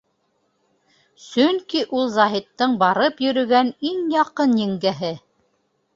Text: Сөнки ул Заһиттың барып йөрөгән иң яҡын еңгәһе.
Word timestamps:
Сөнки 1.25 1.83
ул 1.99 2.09
Заһиттың 2.15 2.75
барып 2.85 3.23
йөрөгән 3.27 3.73
иң 3.91 4.03
яҡын 4.19 4.57
еңгәһе. 4.63 5.17